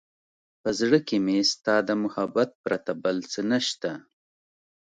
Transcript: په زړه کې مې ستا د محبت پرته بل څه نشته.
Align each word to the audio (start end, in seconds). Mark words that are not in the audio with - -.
په 0.61 0.69
زړه 0.79 0.99
کې 1.07 1.17
مې 1.25 1.37
ستا 1.51 1.75
د 1.87 1.89
محبت 2.03 2.49
پرته 2.63 2.91
بل 3.03 3.17
څه 3.31 3.41
نشته. 3.51 3.91